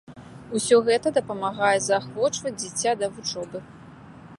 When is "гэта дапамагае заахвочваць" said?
0.87-2.57